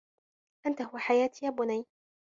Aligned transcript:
أنت 0.65 0.81
هو 0.81 0.97
حياتي 0.97 1.45
يا 1.45 1.51
بنيّ. 1.51 1.85